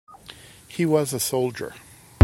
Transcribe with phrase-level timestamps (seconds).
[0.67, 1.75] He was a soldier.